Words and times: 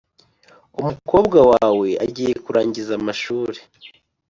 Umukobwa 0.79 1.39
wawe 1.51 1.89
agiye 2.05 2.33
kurangiza 2.43 2.91
amashuri 2.99 3.59